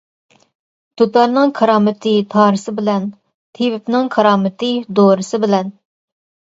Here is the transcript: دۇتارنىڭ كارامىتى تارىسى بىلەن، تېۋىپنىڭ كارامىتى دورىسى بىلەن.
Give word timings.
دۇتارنىڭ 1.01 1.51
كارامىتى 1.59 2.15
تارىسى 2.33 2.75
بىلەن، 2.81 3.07
تېۋىپنىڭ 3.59 4.13
كارامىتى 4.19 4.75
دورىسى 5.01 5.45
بىلەن. 5.47 5.73